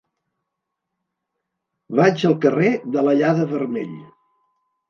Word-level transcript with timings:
Vaig 1.99 2.25
al 2.31 2.35
carrer 2.47 2.73
de 2.97 3.07
l'Allada-Vermell. 3.07 3.97